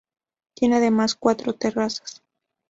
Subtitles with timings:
[0.55, 2.23] Tiene además cuatro terrazas.